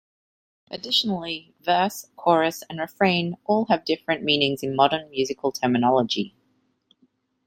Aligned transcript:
Additionally, 0.71 1.53
"verse," 1.61 2.07
"chorus" 2.15 2.63
and 2.67 2.79
"refrain" 2.79 3.37
all 3.45 3.65
have 3.65 3.85
different 3.85 4.23
meanings 4.23 4.63
in 4.63 4.75
modern 4.75 5.07
musical 5.11 5.51
terminology. 5.51 6.35